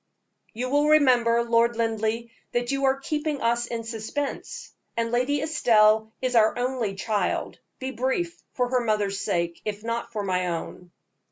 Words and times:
"You 0.53 0.71
will 0.71 0.89
remember, 0.89 1.43
Lord 1.43 1.75
Linleigh, 1.75 2.31
that 2.53 2.71
you 2.71 2.85
are 2.85 2.97
keeping 2.99 3.39
us 3.39 3.67
in 3.67 3.83
suspense, 3.83 4.71
and 4.97 5.11
Lady 5.11 5.43
Estelle 5.43 6.11
is 6.23 6.33
our 6.35 6.57
only 6.57 6.95
child. 6.95 7.59
Be 7.77 7.91
brief, 7.91 8.41
for 8.53 8.69
her 8.69 8.83
mother's 8.83 9.19
sake, 9.19 9.61
if 9.63 9.83
not 9.83 10.11
for 10.11 10.23
my 10.23 10.47
own." 10.47 10.89